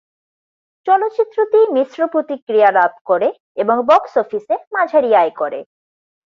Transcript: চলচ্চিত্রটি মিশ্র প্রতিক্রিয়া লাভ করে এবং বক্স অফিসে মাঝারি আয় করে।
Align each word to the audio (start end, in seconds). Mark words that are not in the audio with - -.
চলচ্চিত্রটি 0.87 1.59
মিশ্র 1.73 1.99
প্রতিক্রিয়া 2.07 2.69
লাভ 2.71 2.91
করে 3.05 3.27
এবং 3.57 3.75
বক্স 3.89 4.13
অফিসে 4.17 4.55
মাঝারি 4.73 5.11
আয় 5.15 5.33
করে। 5.37 5.59